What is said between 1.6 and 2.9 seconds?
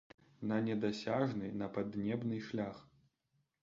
на паднебны шлях.